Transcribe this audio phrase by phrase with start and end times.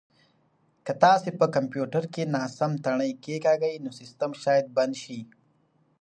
[0.85, 5.19] که تاسي په کمپیوټر کې ناسم تڼۍ کېکاږئ نو سیسټم شاید بند شي.